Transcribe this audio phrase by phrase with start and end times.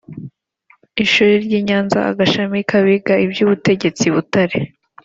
[1.03, 4.57] ishuri ry i Nyanza n agashami k abiga iby ubutegetsi i Butare